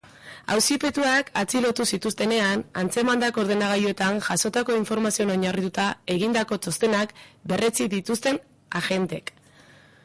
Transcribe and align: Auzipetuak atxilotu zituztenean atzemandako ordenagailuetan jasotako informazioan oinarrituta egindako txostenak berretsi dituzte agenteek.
Auzipetuak 0.53 1.27
atxilotu 1.41 1.85
zituztenean 1.97 2.63
atzemandako 2.83 3.43
ordenagailuetan 3.43 4.17
jasotako 4.29 4.79
informazioan 4.79 5.33
oinarrituta 5.37 5.87
egindako 6.17 6.61
txostenak 6.67 7.17
berretsi 7.55 7.91
dituzte 7.97 8.37
agenteek. 8.83 9.33